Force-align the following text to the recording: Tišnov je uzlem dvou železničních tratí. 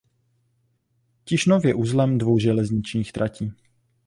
Tišnov 1.25 1.65
je 1.65 1.73
uzlem 1.75 2.17
dvou 2.17 2.39
železničních 2.39 3.11
tratí. 3.13 3.53